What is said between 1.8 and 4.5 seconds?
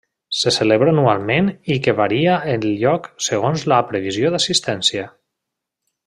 que varia el lloc segons la previsió